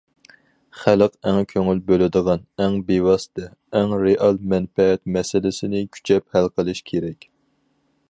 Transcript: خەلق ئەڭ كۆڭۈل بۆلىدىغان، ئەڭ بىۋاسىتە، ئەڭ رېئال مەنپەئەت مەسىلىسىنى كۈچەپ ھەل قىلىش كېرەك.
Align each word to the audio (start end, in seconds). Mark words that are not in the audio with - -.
خەلق 0.83 1.17
ئەڭ 1.31 1.37
كۆڭۈل 1.51 1.81
بۆلىدىغان، 1.91 2.43
ئەڭ 2.63 2.79
بىۋاسىتە، 2.89 3.47
ئەڭ 3.81 3.95
رېئال 4.07 4.43
مەنپەئەت 4.55 5.05
مەسىلىسىنى 5.19 5.87
كۈچەپ 5.99 6.31
ھەل 6.39 6.55
قىلىش 6.59 6.87
كېرەك. 6.93 7.33